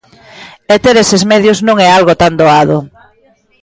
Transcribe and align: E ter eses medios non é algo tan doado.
E 0.73 0.75
ter 0.83 0.95
eses 1.03 1.23
medios 1.31 1.59
non 1.67 1.77
é 1.87 1.89
algo 1.97 2.13
tan 2.21 2.33
doado. 2.39 2.77